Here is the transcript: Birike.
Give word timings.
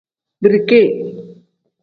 Birike. 0.41 0.81